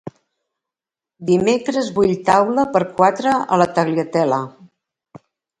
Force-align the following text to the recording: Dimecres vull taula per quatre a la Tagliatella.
Dimecres 1.31 1.91
vull 1.99 2.15
taula 2.31 2.65
per 2.79 2.83
quatre 2.97 3.37
a 3.55 3.63
la 3.63 3.71
Tagliatella. 3.77 4.41